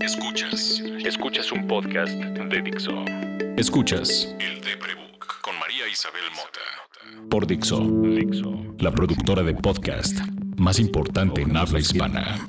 [0.00, 0.82] Escuchas.
[1.04, 3.04] Escuchas un podcast de Dixo.
[3.56, 4.34] Escuchas.
[4.40, 7.28] El de Prebook con María Isabel Mota.
[7.28, 7.80] Por Dixo.
[7.80, 8.74] Dixo.
[8.78, 10.18] La productora de podcast
[10.56, 12.48] más importante en habla hispana.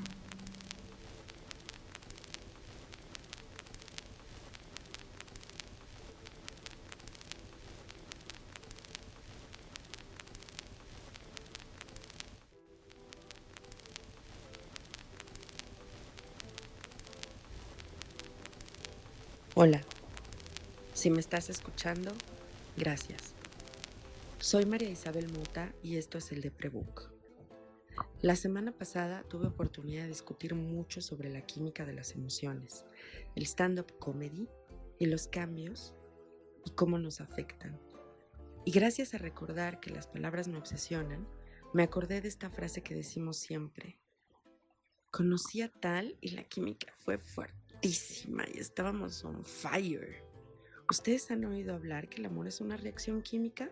[21.02, 22.12] Si me estás escuchando,
[22.78, 23.34] gracias.
[24.38, 27.10] Soy María Isabel Muta y esto es el de Prebook.
[28.22, 32.86] La semana pasada tuve oportunidad de discutir mucho sobre la química de las emociones,
[33.36, 34.48] el stand-up comedy
[35.00, 35.96] y los cambios
[36.66, 37.82] y cómo nos afectan.
[38.64, 41.28] Y gracias a recordar que las palabras me obsesionan,
[41.74, 43.98] me acordé de esta frase que decimos siempre.
[45.10, 47.90] Conocí a tal y la química fue fuerte y
[48.60, 50.31] estábamos on fire.
[50.92, 53.70] ¿Ustedes han oído hablar que el amor es una reacción química?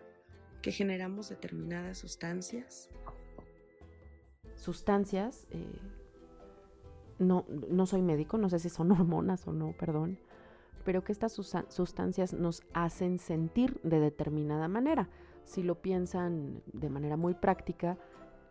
[0.62, 2.88] ¿Que generamos determinadas sustancias?
[4.54, 5.82] Sustancias, eh,
[7.18, 10.18] no, no soy médico, no sé si son hormonas o no, perdón,
[10.86, 15.10] pero que estas sustancias nos hacen sentir de determinada manera.
[15.44, 17.98] Si lo piensan de manera muy práctica,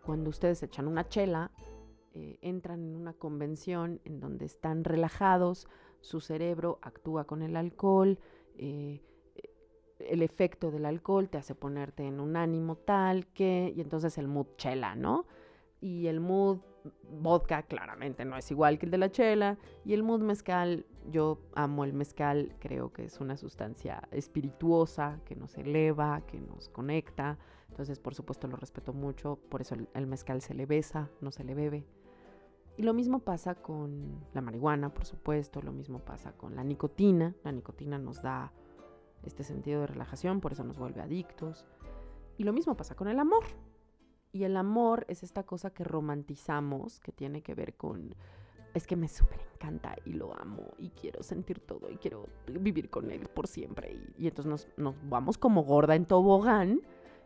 [0.04, 1.50] cuando ustedes echan una chela,
[2.14, 5.68] eh, entran en una convención en donde están relajados,
[6.02, 8.20] su cerebro actúa con el alcohol,
[8.60, 9.02] eh,
[10.00, 14.28] el efecto del alcohol te hace ponerte en un ánimo tal que, y entonces el
[14.28, 15.26] mood chela, ¿no?
[15.82, 16.60] Y el mood
[17.10, 21.40] vodka claramente no es igual que el de la chela, y el mood mezcal, yo
[21.56, 27.38] amo el mezcal, creo que es una sustancia espirituosa que nos eleva, que nos conecta,
[27.70, 31.44] entonces por supuesto lo respeto mucho, por eso el mezcal se le besa, no se
[31.44, 31.86] le bebe.
[32.80, 37.36] Y lo mismo pasa con la marihuana, por supuesto, lo mismo pasa con la nicotina.
[37.44, 38.54] La nicotina nos da
[39.22, 41.66] este sentido de relajación, por eso nos vuelve adictos.
[42.38, 43.44] Y lo mismo pasa con el amor.
[44.32, 48.16] Y el amor es esta cosa que romantizamos, que tiene que ver con,
[48.74, 52.90] es que me súper encanta y lo amo y quiero sentir todo y quiero vivir
[52.90, 53.94] con él por siempre.
[54.18, 56.80] Y, entonces nos, nos vamos como gorda en tobogán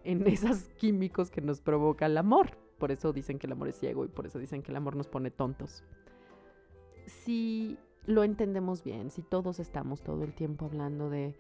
[0.04, 3.80] en esos químicos que nos provoca el amor por eso dicen que el amor es
[3.80, 5.84] ciego y por eso dicen que el amor nos pone tontos.
[7.06, 11.36] Si lo entendemos bien, si todos estamos todo el tiempo hablando de,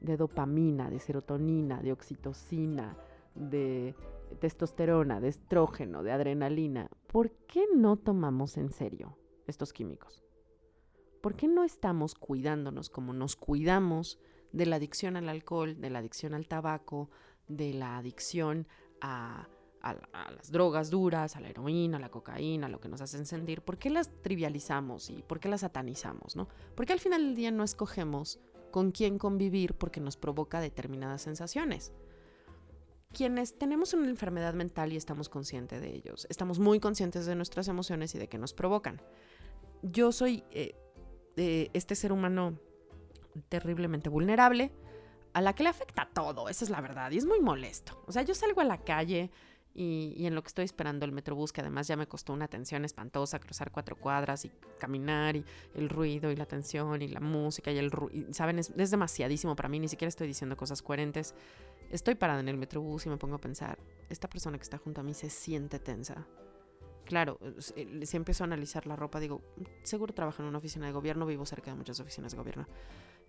[0.00, 2.96] dopamina, de serotonina, de oxitocina,
[3.34, 3.94] de
[4.40, 10.22] testosterona, de estrógeno, de adrenalina, ¿por qué no tomamos en serio estos químicos?
[11.20, 14.18] ¿Por qué no estamos cuidándonos como nos cuidamos
[14.52, 17.10] de la adicción al alcohol, de la adicción al tabaco,
[17.48, 18.66] de la adicción
[19.00, 19.48] a
[19.90, 23.62] a, las drogas duras, a la heroína, a la cocaína, lo que nos hacen sentir,
[23.62, 26.36] ¿por qué las trivializamos y por qué las satanizamos?
[26.36, 26.48] ¿no?
[26.74, 28.38] Porque al final del día no escogemos
[28.70, 31.92] con quién convivir porque nos provoca determinadas sensaciones.
[33.12, 37.68] Quienes tenemos una enfermedad mental y estamos conscientes de ellos, estamos muy conscientes de nuestras
[37.68, 39.00] emociones y de qué nos provocan.
[39.82, 40.74] Yo soy eh,
[41.72, 42.58] este ser humano
[43.48, 44.72] terriblemente vulnerable,
[45.32, 48.02] a la que le afecta todo, esa es la verdad, y es muy molesto.
[48.06, 49.30] O sea, yo salgo a la calle
[49.76, 52.84] y, en lo que estoy esperando el metrobús, que además ya me costó una tensión
[52.84, 55.44] espantosa, cruzar cuatro cuadras y caminar, y
[55.74, 58.58] el ruido y la tensión y la música y el ruido, ¿saben?
[58.58, 61.34] Es, es, demasiadísimo para mí, ni siquiera estoy diciendo cosas coherentes.
[61.90, 63.78] Estoy parada en el metrobús y me pongo a pensar,
[64.08, 66.26] esta persona que está junto a mí se siente tensa.
[67.06, 69.40] Claro, si empiezo a analizar la ropa, digo,
[69.84, 72.66] seguro trabaja en una oficina de gobierno, vivo cerca de muchas oficinas de gobierno.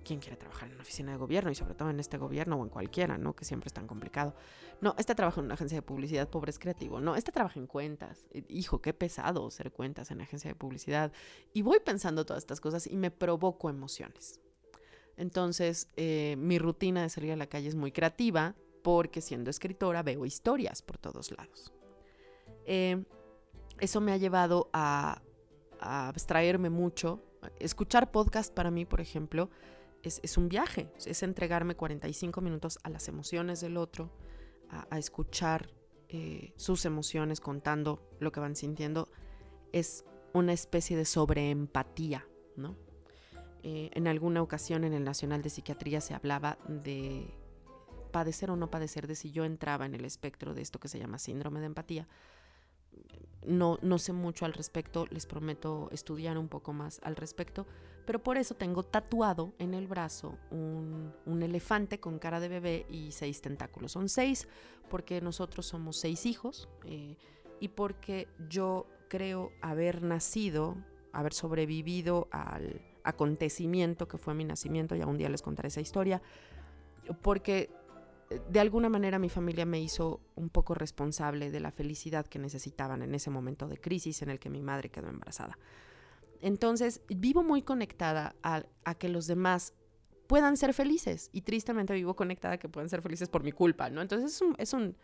[0.08, 1.52] ¿quién quiere trabajar en una oficina de gobierno?
[1.52, 3.36] Y sobre todo en este gobierno o en cualquiera, ¿no?
[3.36, 4.36] Que siempre es tan complicado.
[4.80, 7.02] No, este trabaja en una agencia de publicidad, pobre es creativo.
[7.02, 8.26] No, este trabaja en cuentas.
[8.48, 11.12] Hijo, qué pesado ser cuentas en agencia de publicidad.
[11.54, 14.40] Y voy pensando todas estas cosas y me provoco emociones.
[15.18, 20.04] Entonces, eh, mi rutina de salir a la calle es muy creativa porque siendo escritora
[20.04, 21.74] veo historias por todos lados.
[22.66, 23.04] Eh,
[23.80, 25.22] eso me ha llevado a,
[25.80, 27.22] abstraerme mucho.
[27.60, 29.50] Escuchar podcast para mí, por ejemplo,
[30.04, 34.12] es, un viaje, es entregarme 45 minutos a las emociones del otro,
[34.70, 35.70] a, escuchar
[36.10, 39.10] eh, sus emociones contando lo que van sintiendo.
[39.72, 42.26] Es una especie de sobreempatía,
[42.56, 42.76] ¿no?
[43.64, 47.36] Eh, en alguna ocasión en el Nacional de Psiquiatría se hablaba de
[48.12, 51.00] padecer o no padecer, de si yo entraba en el espectro de esto que se
[51.00, 52.08] llama síndrome de empatía
[53.46, 57.66] no, no sé mucho al respecto, les prometo estudiar un poco más al respecto,
[58.06, 63.12] pero por eso tengo tatuado en el brazo un, elefante con cara de bebé y
[63.12, 63.92] seis tentáculos.
[63.92, 64.48] Son seis
[64.90, 67.18] porque nosotros somos seis hijos eh,
[67.60, 70.76] y porque yo creo haber nacido
[71.14, 76.22] haber sobrevivido al acontecimiento que fue mi nacimiento, ya un día les contaré esa historia,
[77.22, 77.70] porque
[78.30, 83.02] de alguna manera mi familia me hizo un poco responsable de la felicidad que necesitaban
[83.02, 85.58] en ese momento de crisis en el que mi madre quedó embarazada.
[86.42, 88.64] Entonces, vivo muy conectada a,
[88.96, 89.74] que los demás
[90.28, 93.90] puedan ser felices y tristemente vivo conectada a que puedan ser felices por mi culpa,
[93.90, 94.02] ¿no?
[94.02, 94.98] Entonces es un, es un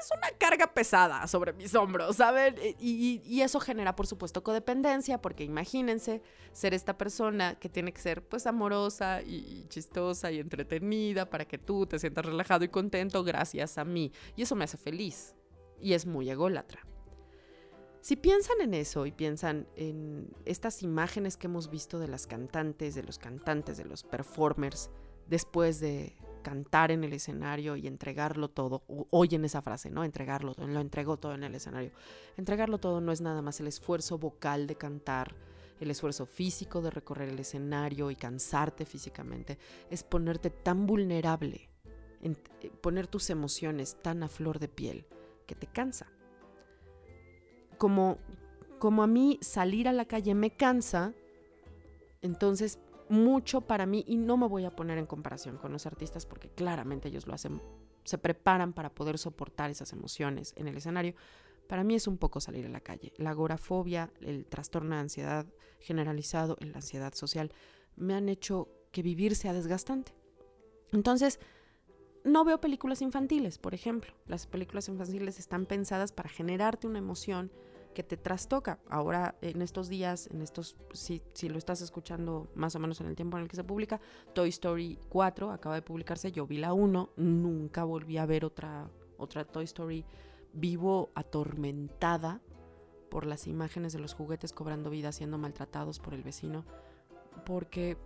[0.00, 2.56] es una carga pesada sobre mis hombros, ¿saben?
[2.78, 8.22] Y, eso genera, por supuesto, codependencia, porque imagínense ser esta persona que tiene que ser,
[8.22, 13.78] pues, amorosa y, chistosa y entretenida para que tú te sientas relajado y contento gracias
[13.78, 14.12] a mí.
[14.36, 15.34] Y eso me hace feliz.
[15.80, 16.86] Y es muy ególatra.
[18.00, 22.94] Si piensan en eso y piensan en estas imágenes que hemos visto de las cantantes,
[22.94, 24.90] de los cantantes, de los performers,
[25.26, 26.14] después de
[26.44, 28.84] cantar en el escenario y entregarlo todo.
[29.10, 30.04] oyen esa frase, ¿no?
[30.04, 31.90] Entregarlo, lo entregó todo en el escenario.
[32.36, 35.34] Entregarlo todo no es nada más el esfuerzo vocal de cantar,
[35.80, 39.58] el esfuerzo físico de recorrer el escenario y cansarte físicamente.
[39.90, 41.70] Es ponerte tan vulnerable,
[42.22, 45.06] eh, poner tus emociones tan a flor de piel
[45.46, 46.06] que te cansa.
[47.78, 48.18] Como,
[48.78, 51.14] como a mí salir a la calle me cansa,
[52.20, 52.78] entonces
[53.08, 56.48] mucho para mí y no me voy a poner en comparación con los artistas porque
[56.48, 57.60] claramente ellos lo hacen,
[58.04, 61.14] se preparan para poder soportar esas emociones en el escenario.
[61.68, 63.12] Para mí es un poco salir a la calle.
[63.16, 65.46] La agorafobia, el trastorno de ansiedad
[65.80, 67.52] generalizado, la ansiedad social,
[67.96, 70.14] me han hecho que vivir sea desgastante.
[70.92, 71.40] Entonces,
[72.24, 74.12] no veo películas infantiles, por ejemplo.
[74.26, 77.50] Las películas infantiles están pensadas para generarte una emoción,
[77.94, 78.78] que te trastoca.
[78.88, 83.06] Ahora, en estos días, en estos, si, si lo estás escuchando más o menos en
[83.06, 84.00] el tiempo en el que se publica,
[84.34, 88.90] Toy Story 4 acaba de publicarse, yo vi la 1, nunca volví a ver otra,
[89.16, 90.04] otra Toy Story.
[90.52, 92.40] Vivo atormentada
[93.10, 96.64] por las imágenes de los juguetes cobrando vida siendo maltratados por el vecino,
[97.46, 97.96] porque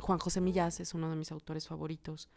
[0.00, 2.28] Juan José Millás es uno de mis autores favoritos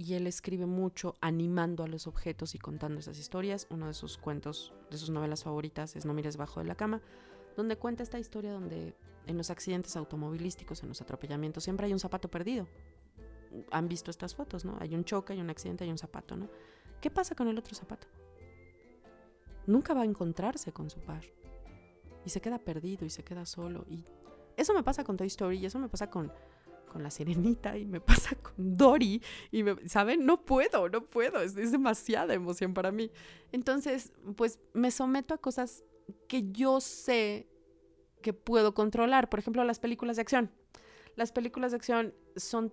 [0.00, 3.66] y él escribe mucho animando a los objetos y contando esas historias.
[3.68, 7.02] Uno de sus cuentos, de sus novelas favoritas es No mires bajo de la cama,
[7.54, 11.98] donde cuenta esta historia donde en los accidentes automovilísticos, en los atropellamientos, siempre hay un
[11.98, 12.66] zapato perdido.
[13.72, 14.78] Han visto estas fotos, ¿no?
[14.80, 16.48] Hay un choque, hay un accidente, hay un zapato, ¿no?
[17.02, 18.06] ¿Qué pasa con el otro zapato?
[19.66, 21.24] Nunca va a encontrarse con su par.
[22.24, 23.84] Y se queda perdido y se queda solo.
[23.86, 24.06] Y
[24.56, 26.32] eso me pasa con Toy Story y eso me pasa con
[26.90, 30.26] con la sirenita y me pasa con Dory y me, ¿saben?
[30.26, 33.10] No puedo, no puedo, es, demasiada emoción para mí.
[33.52, 35.84] Entonces, pues me someto a cosas
[36.28, 37.48] que yo sé
[38.20, 39.30] que puedo controlar.
[39.30, 40.50] Por ejemplo, las películas de acción.
[41.16, 42.72] Las películas de acción son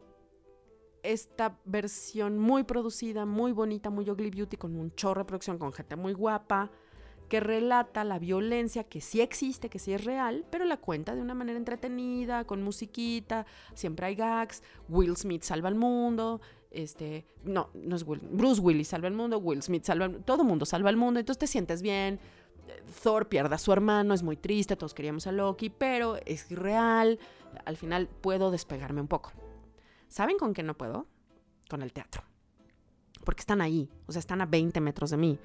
[1.03, 5.71] esta versión muy producida, muy bonita, muy ugly beauty, con un chorro de producción, con
[5.71, 6.71] gente muy guapa,
[7.27, 11.21] que relata la violencia que sí existe, que sí es real, pero la cuenta de
[11.21, 16.41] una manera entretenida, con musiquita, siempre hay gags, Will Smith salva al mundo,
[16.71, 20.25] este, no, no es Will, Bruce Willis salva al mundo, Will Smith salva al mundo,
[20.25, 22.19] todo mundo salva al mundo, entonces te sientes bien.
[23.01, 27.18] Thor pierde a su hermano, es muy triste, todos queríamos a Loki, pero es real,
[27.65, 29.31] al final puedo despegarme un poco.
[30.09, 31.07] ¿Saben con qué no puedo?
[31.69, 32.24] Con el teatro.
[33.24, 35.39] Porque están ahí, o sea, están a 20 metros de mí.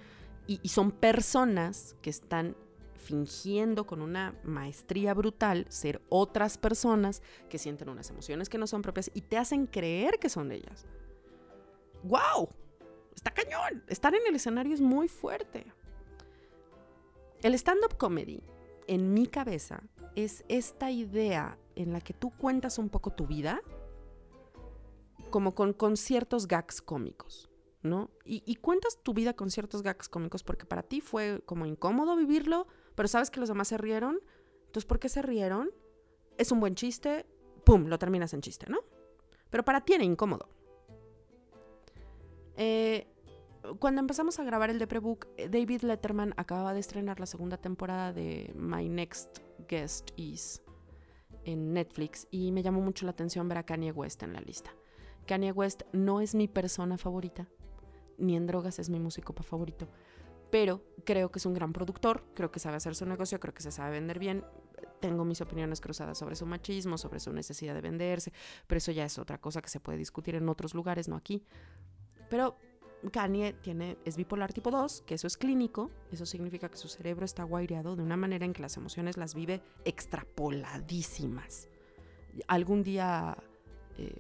[0.46, 2.56] Y, son personas que están
[2.96, 8.82] fingiendo con una maestría brutal ser otras personas que sienten unas emociones que no son
[8.82, 10.86] propias y te hacen creer que son ellas.
[12.04, 12.48] ¡Wow!
[13.14, 13.84] Está cañón.
[13.88, 15.66] Estar en el escenario es muy fuerte.
[17.42, 18.42] El stand-up comedy,
[18.86, 19.82] en mi cabeza,
[20.14, 23.60] es esta idea en la que tú cuentas un poco tu vida,
[25.30, 27.51] como con, con ciertos gags cómicos.
[27.82, 28.10] ¿No?
[28.24, 32.66] Y, cuentas tu vida con ciertos gags cómicos porque para ti fue como incómodo vivirlo,
[32.94, 34.20] pero sabes que los demás se rieron.
[34.66, 35.70] Entonces, ¿por qué se rieron?
[36.38, 37.26] Es un buen chiste,
[37.64, 37.86] ¡pum!
[37.86, 38.78] Lo terminas en chiste, ¿no?
[39.50, 40.48] Pero para ti era incómodo.
[42.56, 43.06] Eh,
[43.78, 47.56] cuando empezamos a grabar el de Prebook, eh, David Letterman acababa de estrenar la segunda
[47.56, 50.62] temporada de My Next Guest Is
[51.44, 54.70] en Netflix y me llamó mucho la atención ver a Kanye West en la lista.
[55.26, 57.48] Kanye West no es mi persona favorita,
[58.18, 59.88] ni en drogas es mi músico favorito.
[60.50, 63.62] Pero creo que es un gran productor, creo que sabe hacer su negocio, creo que
[63.62, 64.44] se sabe vender bien.
[65.00, 68.32] Tengo mis opiniones cruzadas sobre su machismo, sobre su necesidad de venderse,
[68.66, 71.42] pero eso ya es otra cosa que se puede discutir en otros lugares, no aquí.
[72.28, 72.56] Pero
[73.10, 77.24] Kanye tiene, es bipolar tipo 2, que eso es clínico, eso significa que su cerebro
[77.24, 81.68] está guaireado de una manera en que las emociones las vive extrapoladísimas.
[82.46, 83.36] Algún día
[83.98, 84.14] eh,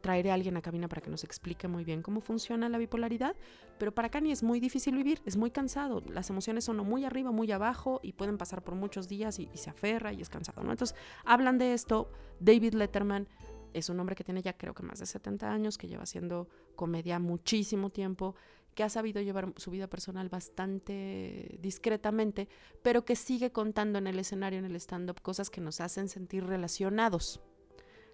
[0.00, 3.36] traeré a alguien a cabina para que nos explique muy bien cómo funciona la bipolaridad,
[3.78, 7.30] pero para Kanye es muy difícil vivir, es muy cansado, las emociones son muy arriba,
[7.30, 10.60] muy abajo y pueden pasar por muchos días y, se aferra y es cansado.
[10.60, 10.94] Entonces,
[11.24, 13.28] hablan de esto, David Letterman
[13.72, 16.48] es un hombre que tiene ya creo que más de 70 años, que lleva haciendo
[16.76, 18.34] comedia muchísimo tiempo,
[18.74, 22.48] que ha sabido llevar su vida personal bastante discretamente,
[22.82, 26.44] pero que sigue contando en el escenario, en el stand-up, cosas que nos hacen sentir
[26.44, 27.40] relacionados.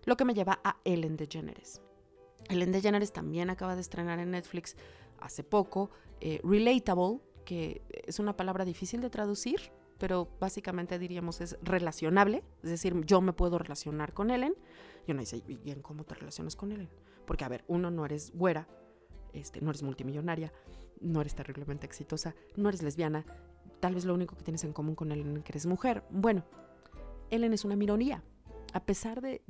[0.04, 1.80] Lo que me lleva a Ellen DeGeneres.
[2.48, 4.76] Ellen DeGeneres también acaba de estrenar en Netflix
[5.20, 5.90] hace poco
[6.20, 12.70] eh, Relatable, que es una palabra difícil de traducir, pero básicamente diríamos es relacionable, es
[12.70, 14.54] decir, yo me puedo relacionar con Ellen.
[15.06, 16.88] Yo no dice, bien, cómo te relacionas con Ellen?
[17.26, 18.68] Porque, a ver, uno, no eres güera,
[19.32, 20.52] este, no eres multimillonaria,
[21.00, 23.24] no eres terriblemente exitosa, no eres lesbiana,
[23.80, 26.04] tal vez lo único que tienes en común con Ellen es que eres mujer.
[26.10, 26.44] Bueno,
[27.30, 28.22] Ellen es una minoría.
[28.72, 29.42] A pesar de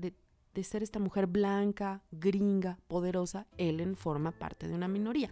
[0.63, 5.31] ser esta mujer blanca, gringa, poderosa, Ellen forma parte de una minoría.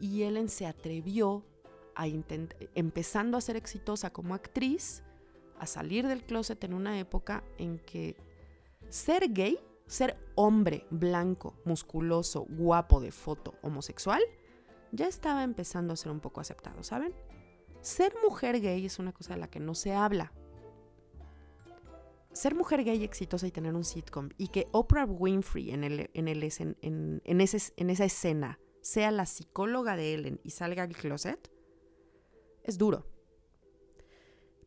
[0.00, 1.44] Y Ellen se atrevió
[1.94, 2.06] a
[2.74, 5.02] empezando a ser exitosa como actriz,
[5.58, 8.16] a salir del closet en una época en que
[8.88, 14.22] ser gay, ser hombre blanco, musculoso, guapo de foto, homosexual,
[14.90, 17.14] ya estaba empezando a ser un poco aceptado, ¿saben?
[17.82, 20.32] Ser mujer gay es una cosa de la que no se habla
[22.32, 28.58] ser mujer gay exitosa y tener un sitcom y que Oprah Winfrey en, esa escena
[28.80, 31.50] sea la psicóloga de Ellen y salga del closet,
[32.64, 33.06] es duro.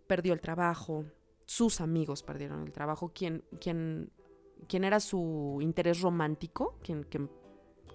[0.08, 1.06] Perdió el trabajo,
[1.46, 3.44] sus amigos perdieron el trabajo, quien,
[4.70, 7.30] era su interés romántico, quien, quien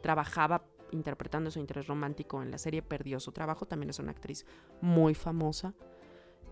[0.02, 4.44] trabajaba interpretando su interés romántico en la serie, perdió su trabajo, también es una actriz
[4.80, 5.74] muy famosa.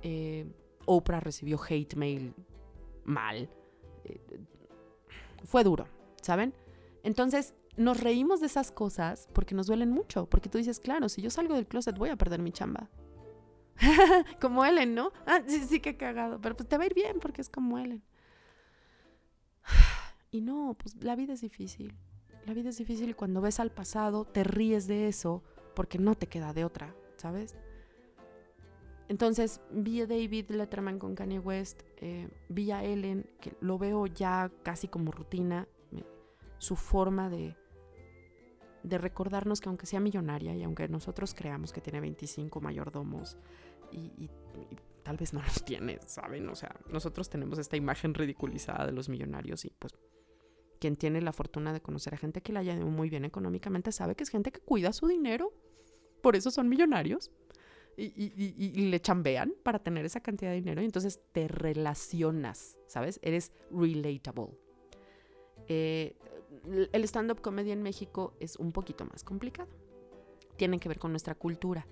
[0.02, 0.46] Eh,
[0.87, 2.34] Oprah recibió hate mail
[3.09, 3.50] mal.
[4.05, 4.21] Eh,
[5.45, 5.88] fue duro,
[6.23, 6.55] ¿saben?
[7.03, 11.23] Entonces, nos reímos de esas cosas porque nos duelen mucho, porque tú dices, claro, si
[11.23, 12.91] yo salgo del closet voy a perder mi chamba.
[14.41, 15.12] como Ellen, ¿no?
[15.27, 17.79] Ah, sí, sí, que cagado, pero pues te va a ir bien porque es como
[17.79, 18.03] Ellen.
[20.31, 21.97] y no, pues la vida es difícil.
[22.45, 26.15] La vida es difícil y cuando ves al pasado te ríes de eso porque no
[26.15, 27.57] te queda de otra, ¿sabes?
[29.09, 34.07] Entonces vi a David Letterman con Kanye West, eh, vi a Ellen, que lo veo
[34.07, 35.67] ya casi como rutina,
[36.59, 37.57] su forma de,
[38.83, 43.38] de recordarnos que aunque sea millonaria y aunque nosotros creamos que tiene 25 mayordomos
[43.93, 44.29] y,
[45.03, 46.47] tal vez no los tiene, ¿saben?
[46.50, 49.95] O sea, nosotros tenemos esta imagen ridiculizada de los millonarios y pues
[50.79, 54.15] quien tiene la fortuna de conocer a gente que la haya muy bien económicamente sabe
[54.15, 55.53] que es gente que cuida su dinero,
[56.21, 57.31] por eso son millonarios
[57.99, 63.19] y, le chambean para tener esa cantidad de dinero y entonces te relacionas, ¿sabes?
[63.23, 64.57] Eres relatable.
[65.67, 66.17] Eh,
[66.93, 69.69] el stand-up comedy en México es un poquito más complicado.
[70.57, 71.87] Tienen que ver con nuestra cultura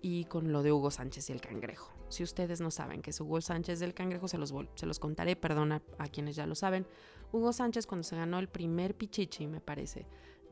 [0.00, 1.92] y con lo de Hugo Sánchez y el cangrejo.
[2.08, 5.36] Si ustedes no saben qué es Hugo Sánchez del cangrejo, se los, se los contaré,
[5.36, 6.86] perdona a quienes ya lo saben.
[7.32, 10.06] Hugo Sánchez cuando se ganó el primer Pichichi, me parece,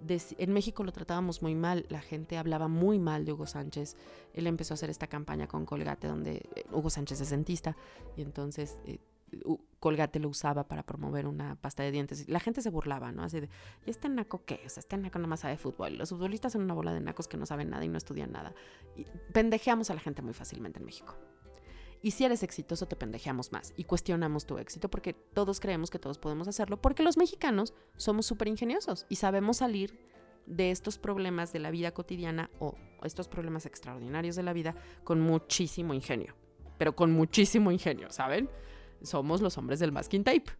[0.08, 3.96] en México lo tratábamos muy mal, la gente hablaba muy mal de Hugo Sánchez.
[4.34, 7.76] Él empezó a hacer esta campaña con Colgate, donde eh, Hugo Sánchez es dentista,
[8.16, 8.98] y entonces eh,
[9.80, 12.28] Colgate lo usaba para promover una pasta de dientes.
[12.28, 13.22] La gente se burlaba, ¿no?
[13.22, 13.48] Así de,
[13.84, 14.60] ¿y este naco qué?
[14.64, 15.96] O sea, este naco nada más sabe fútbol.
[15.98, 18.54] Los futbolistas son una bola de nacos que no saben nada y no estudian nada.
[18.96, 21.16] Y pendejeamos a la gente muy fácilmente en México.
[22.06, 25.98] Y si eres exitoso, te pendejeamos más y cuestionamos tu éxito porque todos creemos que
[25.98, 29.98] todos podemos hacerlo, porque los mexicanos somos súper ingeniosos y sabemos salir
[30.46, 35.20] de estos problemas de la vida cotidiana o estos problemas extraordinarios de la vida con
[35.20, 36.36] muchísimo ingenio.
[36.78, 38.48] Pero con muchísimo ingenio, ¿saben?
[39.02, 40.52] Somos los hombres del masking tape.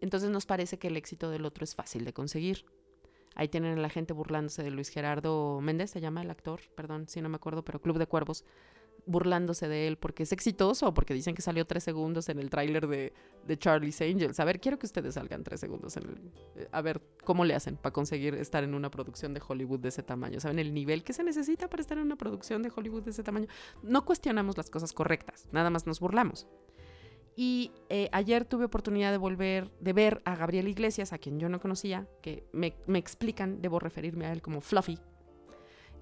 [0.00, 2.66] Entonces nos parece que el éxito del otro es fácil de conseguir.
[3.36, 7.06] Ahí tienen a la gente burlándose de Luis Gerardo Méndez, se llama el actor, perdón
[7.06, 8.44] si no me acuerdo, pero Club de Cuervos
[9.06, 12.86] burlándose de él porque es exitoso porque dicen que salió tres segundos en el tráiler
[12.86, 13.12] de,
[13.46, 14.38] de, Charlie's Angels.
[14.40, 16.62] A ver, quiero que ustedes salgan tres segundos en el...
[16.62, 19.88] Eh, a ver, ¿cómo le hacen para conseguir estar en una producción de Hollywood de
[19.88, 20.40] ese tamaño?
[20.40, 23.22] ¿Saben el nivel que se necesita para estar en una producción de Hollywood de ese
[23.22, 23.48] tamaño?
[23.82, 26.46] No cuestionamos las cosas correctas, nada más nos burlamos.
[27.34, 31.48] Y eh, ayer tuve oportunidad de volver, de ver a Gabriel Iglesias, a quien yo
[31.48, 34.98] no conocía, que me, me explican, debo referirme a él como Fluffy,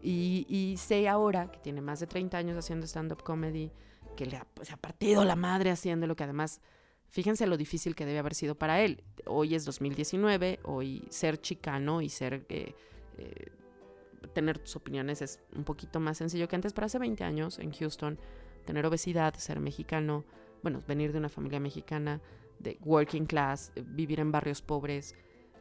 [0.02, 3.71] y, sé ahora que tiene más de 30 años haciendo stand-up comedy,
[4.16, 6.61] que le ha, se ha partido la madre haciendo lo que además,
[7.09, 9.02] fíjense lo difícil que debe haber sido para él.
[9.26, 12.45] Hoy es 2019, hoy ser chicano y ser...
[12.49, 12.75] Eh,
[13.19, 13.52] eh,
[14.35, 17.73] tener tus opiniones es un poquito más sencillo que antes, pero hace 20 años en
[17.73, 18.19] Houston,
[18.64, 20.25] tener obesidad, ser mexicano,
[20.62, 22.21] bueno, venir de una familia mexicana,
[22.59, 25.14] de working class, vivir en barrios pobres,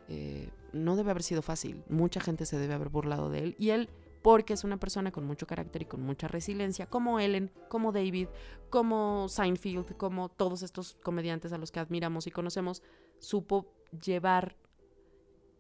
[0.10, 1.84] eh, no debe haber sido fácil.
[1.88, 3.56] Mucha gente se debe haber burlado de él.
[3.58, 3.90] Y él,
[4.22, 8.28] porque es una persona con mucho carácter y con mucha resiliencia, como Ellen, como David,
[8.70, 12.84] como Seinfeld, como todos estos comediantes a los que admiramos y conocemos,
[13.20, 13.72] supo
[14.04, 14.58] llevar,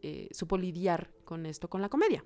[0.02, 2.26] eh, supo lidiar con esto, con la comedia.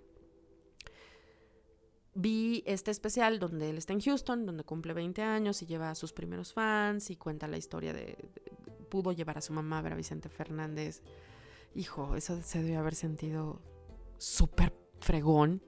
[2.16, 5.96] Vi este especial donde él está en Houston, donde cumple 20 años y lleva a
[5.96, 8.30] sus primeros fans y cuenta la historia de,
[8.90, 11.02] pudo llevar a su mamá a ver a Vicente Fernández.
[11.74, 13.60] Hijo, eso se debe haber sentido
[14.20, 15.64] súper fregón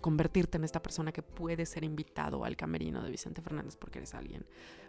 [0.00, 4.14] convertirte en esta persona que puede ser invitado al camerino de Vicente Fernández porque eres
[4.14, 4.46] alguien.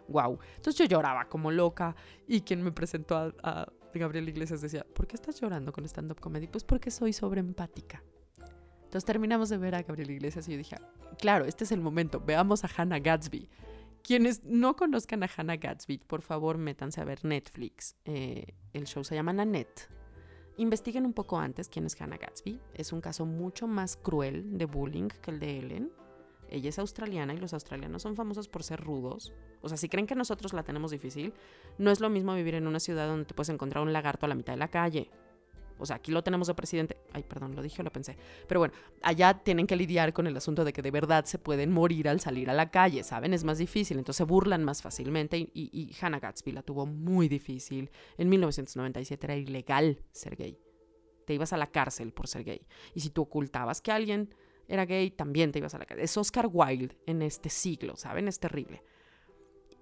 [0.08, 0.38] Wow.
[0.56, 1.94] Entonces yo lloraba como loca
[2.26, 6.46] y quien me presentó a, Gabriel Iglesias decía, ¿por qué estás llorando con stand-up comedy?
[6.46, 8.02] Pues porque soy sobreempática.
[8.84, 10.76] Entonces terminamos de ver a Gabriel Iglesias y yo dije,
[11.18, 13.48] claro, este es el momento, veamos a Hannah Gatsby.
[14.02, 17.96] Quienes no conozcan a Hannah Gatsby, por favor métanse a ver Netflix.
[18.04, 19.88] Eh, el show se llama Nanette.
[20.58, 22.60] Investiguen un poco antes quién es Hannah Gatsby.
[22.74, 25.92] Es un caso mucho más cruel de bullying que el de Ellen.
[26.50, 29.32] Ella es australiana y los australianos son famosos por ser rudos.
[29.60, 31.32] O sea, si creen que nosotros la tenemos difícil,
[31.78, 34.28] no es lo mismo vivir en una ciudad donde te puedes encontrar un lagarto a
[34.28, 35.12] la mitad de la calle.
[35.78, 36.96] O sea, aquí lo tenemos de presidente.
[37.12, 38.16] Ay, perdón, lo dije o lo pensé.
[38.46, 41.72] Pero bueno, allá tienen que lidiar con el asunto de que de verdad se pueden
[41.72, 43.32] morir al salir a la calle, ¿saben?
[43.34, 45.38] Es más difícil, entonces se burlan más fácilmente.
[45.38, 47.90] Y, y, Hannah Gatsby la tuvo muy difícil.
[48.16, 50.58] En 1997 era ilegal ser gay.
[51.26, 52.66] Te ibas a la cárcel por ser gay.
[52.94, 54.34] Y si tú ocultabas que alguien
[54.66, 56.04] era gay, también te ibas a la cárcel.
[56.04, 58.28] Es Oscar Wilde en este siglo, ¿saben?
[58.28, 58.82] Es terrible.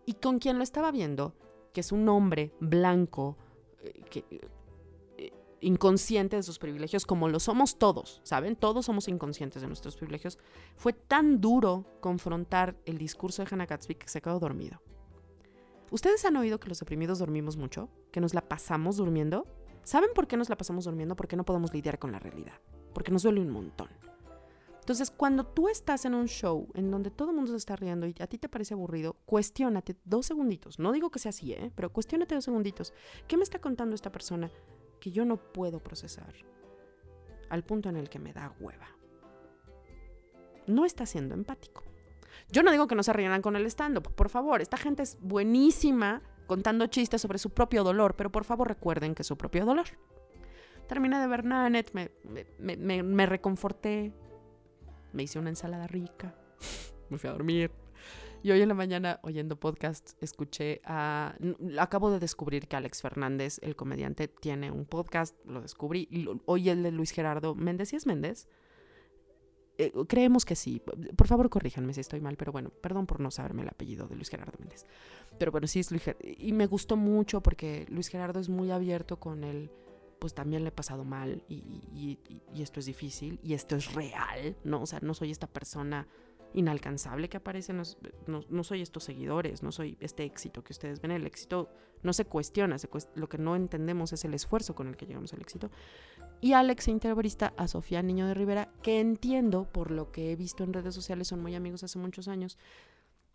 [0.06, 1.34] Y con quien lo estaba viendo,
[1.72, 3.36] que es un hombre blanco,
[3.82, 4.24] eh, que
[5.66, 8.54] inconsciente de sus privilegios, como lo somos todos, ¿saben?
[8.54, 10.38] Todos somos inconscientes de nuestros privilegios.
[10.76, 14.80] Fue tan duro confrontar el discurso de Hannah Gatsby que se quedó dormido.
[15.90, 17.88] ¿Ustedes han oído que los deprimidos dormimos mucho?
[18.12, 19.44] ¿Que nos la pasamos durmiendo?
[19.82, 21.16] ¿Saben por qué nos la pasamos durmiendo?
[21.16, 22.60] Porque no podemos lidiar con la realidad.
[22.94, 23.88] Porque nos duele un montón.
[24.78, 28.06] Entonces, cuando tú estás en un show en donde todo el mundo se está riendo
[28.06, 30.78] y a ti te parece aburrido, cuestiónate dos segunditos.
[30.78, 31.72] No digo que sea así, ¿eh?
[31.74, 32.92] Pero cuestiónate dos segunditos.
[33.26, 34.48] ¿Qué me está contando esta persona?
[35.06, 36.34] Que yo no puedo procesar
[37.48, 38.88] al punto en el que me da hueva.
[40.66, 41.84] No está siendo empático.
[42.50, 45.16] Yo no digo que no se rellenan con el stand-up, por favor, esta gente es
[45.20, 49.86] buenísima contando chistes sobre su propio dolor, pero por favor recuerden que su propio dolor.
[50.88, 52.10] Terminé de ver Nanette, me,
[52.58, 54.12] me, me reconforté,
[55.12, 56.34] me hice una ensalada rica,
[57.10, 57.70] me fui a dormir,
[58.46, 61.34] y hoy en la mañana, oyendo podcast, escuché a...
[61.80, 66.08] Acabo de descubrir que Alex Fernández, el comediante, tiene un podcast, lo descubrí.
[66.44, 68.46] Hoy el de Luis Gerardo Méndez, ¿y es Méndez?
[69.78, 70.80] Eh, creemos que sí.
[71.16, 74.14] Por favor, corríjanme si estoy mal, pero bueno, perdón por no saberme el apellido de
[74.14, 74.86] Luis Gerardo Méndez.
[75.40, 76.28] Pero bueno, sí es Luis Gerardo.
[76.38, 79.72] Y me gustó mucho porque Luis Gerardo es muy abierto con él.
[80.20, 82.20] Pues también le he pasado mal y,
[82.54, 84.82] y esto es difícil y esto es real, ¿no?
[84.82, 86.06] O sea, no soy esta persona
[86.54, 87.84] inalcanzable que aparece, no,
[88.26, 91.10] no, soy estos seguidores, no soy este éxito que ustedes ven.
[91.10, 91.70] El éxito
[92.02, 92.76] no se cuestiona,
[93.14, 95.70] lo que no entendemos es el esfuerzo con el que llegamos al éxito.
[96.40, 100.64] Y Alex entrevista a Sofía Niño de Rivera, que entiendo por lo que he visto
[100.64, 102.58] en redes sociales, son muy amigos hace muchos años,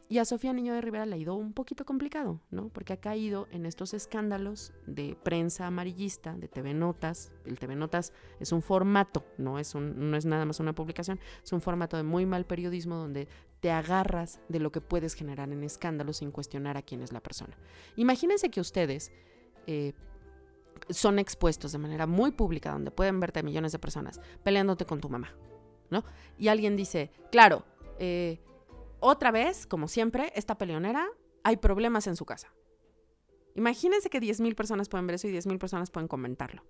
[0.10, 2.70] y a Sofía Niño de Rivera le ha ido un poquito complicado, ¿no?
[2.70, 7.32] Porque ha caído en estos escándalos de prensa amarillista, de TV Notas.
[7.46, 11.54] El TV Notas es un formato, no es, no es nada más una publicación, es
[11.54, 13.28] un formato de muy mal periodismo donde
[13.62, 17.22] te agarras de lo que puedes generar en escándalos sin cuestionar a quién es la
[17.22, 17.56] persona.
[17.96, 19.12] Imagínense que ustedes
[19.68, 19.94] eh,
[20.90, 25.00] son expuestos de manera muy pública, donde pueden verte a millones de personas peleándote con
[25.00, 25.34] tu mamá,
[25.90, 26.04] ¿no?
[26.38, 27.64] Y alguien dice, claro,
[28.00, 28.42] eh,
[29.02, 31.08] otra vez, como siempre, esta peleonera,
[31.44, 32.54] hay problemas en su casa.
[33.56, 36.64] Imagínense que 10.000 personas pueden ver eso y 10.000 personas pueden comentarlo.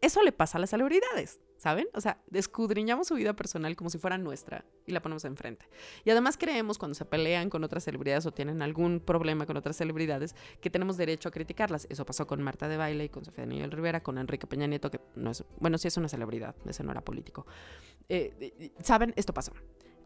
[0.00, 1.88] Eso le pasa a las celebridades, ¿saben?
[1.94, 5.68] O sea, descudriñamos su vida personal como si fuera nuestra y la ponemos enfrente.
[6.04, 9.76] Y además creemos cuando se pelean con otras celebridades o tienen algún problema con otras
[9.76, 11.88] celebridades que tenemos derecho a criticarlas.
[11.90, 14.90] Eso pasó con Marta de Baile y con Sofía Daniel Rivera, con Enrique Peña Nieto,
[14.90, 17.46] que no es, bueno, sí es una celebridad, ese no era político.
[18.08, 19.12] Eh, ¿Saben?
[19.16, 19.52] Esto pasó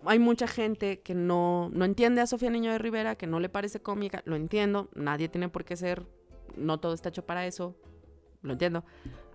[0.05, 3.49] hay mucha gente que no, no entiende a Sofía Niño de Rivera, que no le
[3.49, 6.07] parece cómica, lo entiendo, nadie tiene por qué ser,
[6.57, 7.77] no todo está hecho para eso,
[8.43, 8.85] lo entiendo.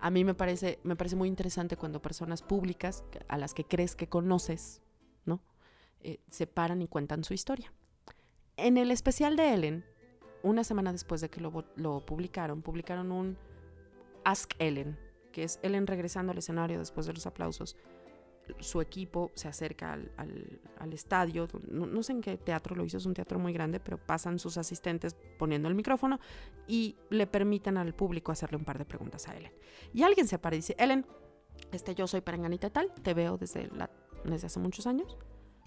[0.00, 3.94] A mí me parece, me parece muy interesante cuando personas públicas a las que crees
[3.94, 4.82] que conoces,
[5.24, 5.40] ¿no?
[6.00, 7.72] Eh, se paran y cuentan su historia.
[8.56, 9.84] En el especial de Ellen,
[10.42, 13.36] una semana después de que lo, lo publicaron, publicaron un
[14.24, 14.98] Ask Ellen,
[15.32, 17.76] que es Ellen regresando al escenario después de los aplausos,
[18.60, 23.14] su equipo se acerca al, estadio, no, sé en qué teatro lo hizo, es un
[23.14, 26.20] teatro muy grande, pero pasan sus asistentes poniendo el micrófono
[26.66, 29.52] y le permiten al público hacerle un par de preguntas a Ellen.
[29.92, 31.06] Y alguien se para y dice, Ellen,
[31.72, 33.68] este, yo soy perenganita tal, te veo desde,
[34.24, 35.16] desde hace muchos años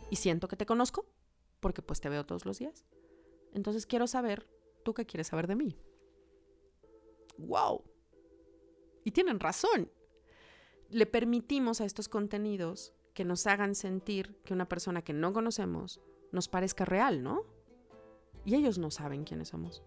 [0.09, 1.05] y siento que te conozco
[1.59, 2.85] porque pues te veo todos los días.
[3.53, 4.47] Entonces quiero saber,
[4.83, 5.77] ¿tú qué quieres saber de mí?
[7.37, 7.83] ¡Wow!
[9.03, 9.91] Y tienen razón
[10.89, 15.99] le permitimos a estos contenidos que nos hagan sentir que una persona que no conocemos
[16.31, 17.43] nos parezca real, ¿no?
[18.45, 19.83] Y ellos no saben quiénes somos.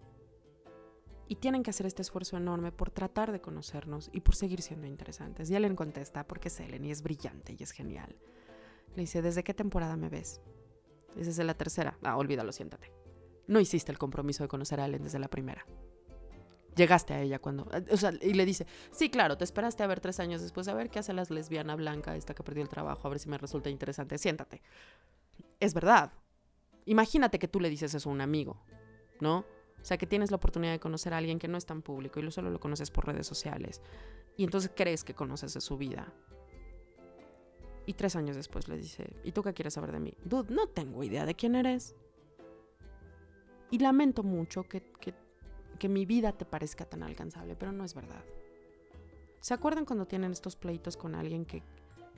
[1.27, 4.87] Y tienen que hacer este esfuerzo enorme por tratar de conocernos y por seguir siendo
[4.87, 5.49] interesantes.
[5.49, 8.15] Y Ellen contesta, porque es Ellen y es brillante y es genial.
[8.95, 10.41] Le dice, ¿desde qué temporada me ves?
[11.15, 11.95] desde la tercera.
[12.01, 12.91] Ah, olvídalo, siéntate.
[13.45, 15.63] No hiciste el compromiso de conocer a Ellen desde la primera
[16.75, 17.67] llegaste a ella cuando.
[17.73, 20.67] Eh, o sea, y le dice: Sí, claro, te esperaste a ver tres años después,
[20.67, 23.29] a ver qué hace la lesbiana blanca, esta que perdió el trabajo, a ver si
[23.29, 24.17] me resulta interesante.
[24.17, 24.61] Siéntate.
[25.59, 26.11] Es verdad.
[26.85, 28.61] Imagínate que tú le dices eso a un amigo,
[29.21, 29.39] ¿no?
[29.39, 32.19] O sea, que tienes la oportunidad de conocer a alguien que no es tan público
[32.19, 33.81] y solo lo conoces por redes sociales.
[34.37, 36.13] Y entonces crees que conoces de su vida.
[37.85, 40.13] Y tres años después le dice, ¿y tú qué quieres saber de mí?
[40.23, 41.95] Dude, no tengo idea de quién eres.
[43.71, 44.81] Y lamento mucho que
[45.79, 48.23] que mi vida te parezca tan alcanzable, pero no es verdad.
[49.39, 51.63] ¿Se acuerdan cuando tienen estos pleitos con alguien que,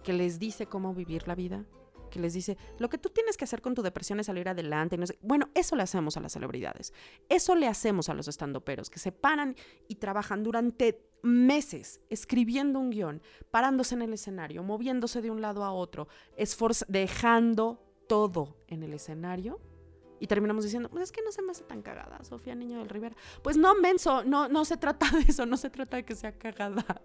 [0.03, 1.65] que les dice cómo vivir la vida?
[2.11, 4.95] Que les dice, lo que tú tienes que hacer con tu depresión es salir adelante.
[4.97, 5.17] no sé.
[5.21, 6.93] Bueno, eso le hacemos a las celebridades.
[7.27, 9.55] Eso le hacemos a los estandoperos, que se paran
[9.87, 15.63] y trabajan durante meses escribiendo un guion, parándose en el escenario, moviéndose de un lado
[15.63, 16.07] a otro,
[16.87, 19.59] dejando todo en el escenario
[20.19, 22.89] y terminamos diciendo, pues es que no se me hace tan cagada, Sofía Niño del
[22.89, 23.15] Rivera.
[23.41, 26.38] Pues no, menso, no, no se trata de eso, no se trata de que sea
[26.38, 27.01] cagada.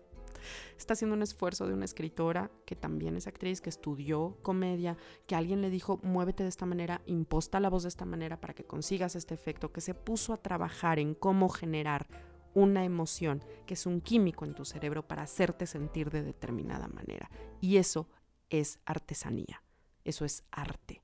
[0.79, 4.97] Está haciendo un esfuerzo de una escritora que también es actriz, que estudió comedia,
[5.27, 8.55] que alguien le dijo, muévete de esta manera, imposta la voz de esta manera para
[8.55, 12.07] que consigas este efecto, que se puso a trabajar en cómo generar
[12.55, 17.31] una emoción, que es un químico en tu cerebro para hacerte sentir de determinada manera.
[17.61, 18.09] Y eso
[18.49, 19.63] es artesanía,
[20.05, 21.00] eso es arte.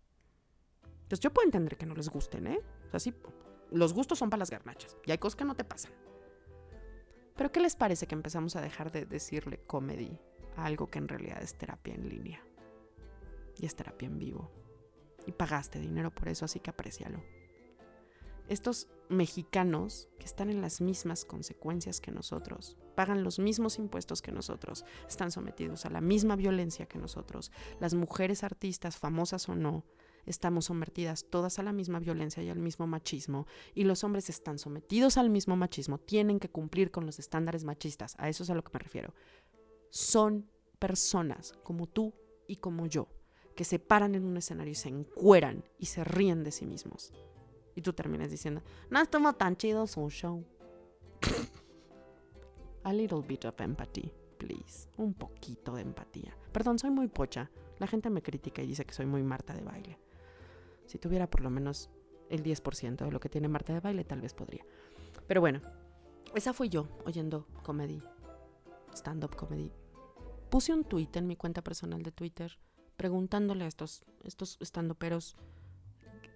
[1.06, 2.60] Entonces yo puedo entender que no les gusten, ¿eh?
[2.88, 3.14] O sea, sí,
[3.70, 5.92] los gustos son para las garnachas y hay cosas que no te pasan.
[7.36, 10.18] Pero ¿qué les parece que empezamos a dejar de decirle comedy
[10.56, 12.44] a algo que en realidad es terapia en línea?
[13.56, 14.50] Y es terapia en vivo.
[15.26, 17.22] Y pagaste dinero por eso, así que aprécialo.
[18.48, 24.32] Estos mexicanos que están en las mismas consecuencias que nosotros, pagan los mismos impuestos que
[24.32, 29.84] nosotros, están sometidos a la misma violencia que nosotros, las mujeres artistas, famosas o no,
[30.26, 34.58] estamos sometidas todas a la misma violencia y al mismo machismo, y los hombres están
[34.58, 38.54] sometidos al mismo machismo, tienen que cumplir con los estándares machistas, a eso es a
[38.54, 39.14] lo que me refiero.
[39.90, 42.12] Son personas como tú
[42.46, 43.08] y como yo,
[43.54, 47.12] que se paran en un escenario y se encueran y se ríen de sí mismos.
[47.74, 50.44] Y tú terminas diciendo, no estuvo tan chido su show.
[52.84, 54.88] A little bit of empathy, please.
[54.96, 56.36] Un poquito de empatía.
[56.52, 57.50] Perdón, soy muy pocha.
[57.78, 59.98] La gente me critica y dice que soy muy Marta de baile.
[60.86, 61.90] Si tuviera por lo menos
[62.30, 64.64] el 10% de lo que tiene Marta de baile, tal vez podría.
[65.26, 65.60] Pero bueno,
[66.34, 68.02] esa fui yo oyendo comedy,
[68.94, 69.72] stand-up comedy.
[70.50, 72.58] Puse un tweet en mi cuenta personal de Twitter
[72.96, 75.36] preguntándole a estos, estos stand-uperos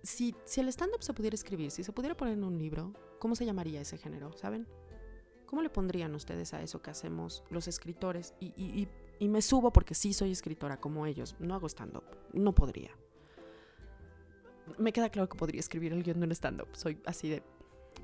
[0.02, 3.34] si, si el stand-up se pudiera escribir, si se pudiera poner en un libro, ¿cómo
[3.34, 4.32] se llamaría ese género?
[4.36, 4.66] ¿Saben?
[5.46, 8.34] ¿Cómo le pondrían ustedes a eso que hacemos los escritores?
[8.40, 11.36] Y, y, y me subo porque sí soy escritora como ellos.
[11.38, 12.04] No hago stand-up.
[12.32, 12.96] No podría
[14.78, 16.68] me queda claro que podría escribir el guion de un stand-up.
[16.72, 17.42] Soy así de,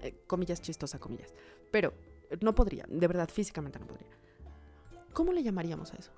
[0.03, 1.35] eh, comillas, chistosa, comillas.
[1.71, 1.93] Pero
[2.41, 4.11] no podría, de verdad, físicamente no podría.
[5.13, 6.13] ¿Cómo le llamaríamos a eso?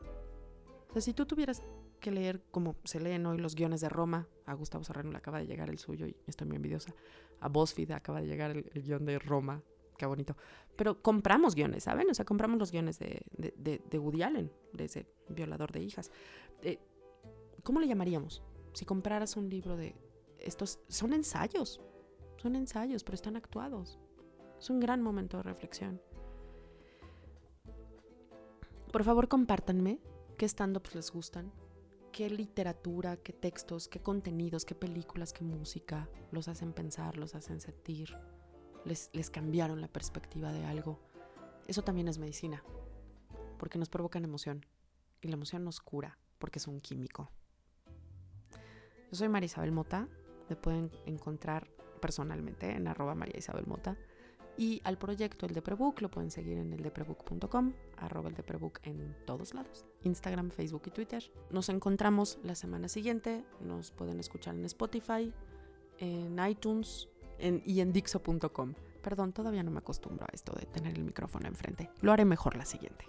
[0.89, 1.63] O sea, si tú tuvieras
[2.01, 5.39] que leer como se leen hoy los guiones de Roma, a Gustavo Serrano le acaba
[5.39, 6.95] de llegar el suyo y estoy muy envidiosa.
[7.41, 9.63] A BuzzFeed acaba de llegar el, guion de Roma,
[9.97, 10.37] qué bonito.
[10.77, 12.09] Pero compramos guiones, ¿saben?
[12.11, 16.11] O sea, compramos los guiones de, de, de, Woody Allen, de ese violador de hijas.
[16.63, 16.79] Eh,
[17.63, 18.43] ¿Cómo le llamaríamos?
[18.73, 19.95] Si compraras un libro de,
[20.39, 21.81] estos son ensayos,
[22.37, 23.99] son ensayos, pero están actuados.
[24.59, 26.01] Es un gran momento de reflexión.
[28.93, 30.01] Por favor, compártanme
[30.37, 31.53] qué stand-ups les gustan,
[32.13, 37.61] qué literatura, qué textos, qué contenidos, qué películas, qué música los hacen pensar, los hacen
[37.61, 38.17] sentir,
[38.85, 41.01] les, les cambiaron la perspectiva de algo.
[41.67, 42.65] Eso también es medicina,
[43.59, 44.65] porque nos provocan emoción
[45.21, 47.31] y la emoción nos cura porque es un químico.
[49.11, 50.09] Yo soy Marisabel Mota
[50.49, 51.69] me pueden encontrar
[52.01, 53.97] personalmente en arroba María Isabel Mota.
[54.57, 58.31] Y al proyecto El Deprebook lo pueden seguir en eldeprebook.com, arroba
[58.83, 61.23] en todos lados, Instagram, Facebook y Twitter.
[61.51, 65.33] Nos encontramos la semana siguiente, nos pueden escuchar en Spotify,
[65.99, 67.09] en iTunes
[67.39, 68.75] y en Dixo.com.
[69.01, 71.91] Perdón, todavía no me acostumbro a esto de tener el micrófono enfrente.
[72.01, 73.05] Lo haré mejor la siguiente.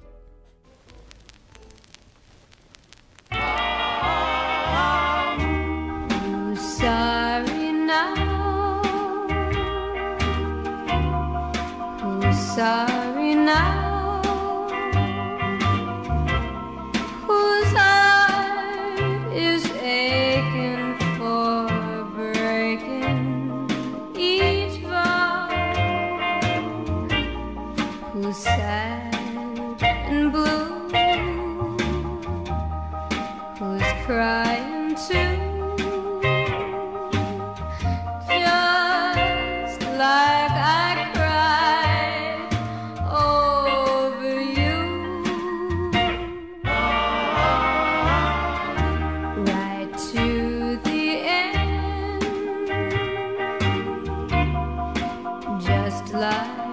[56.19, 56.68] life.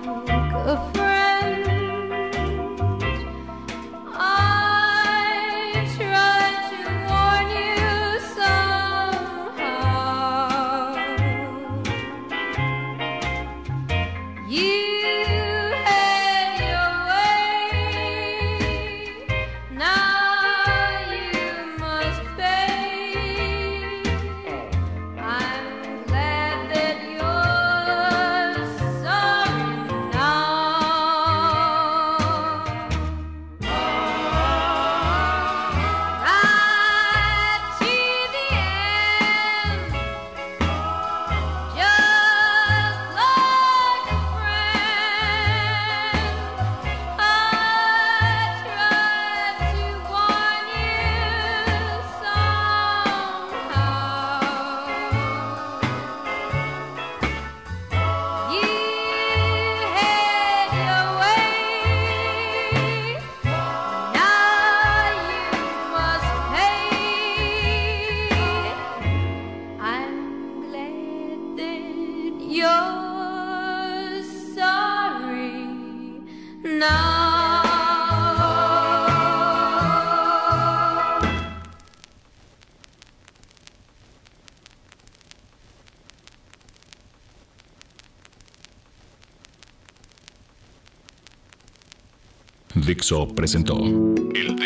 [92.96, 93.76] Dixo presentó.
[93.76, 94.56] El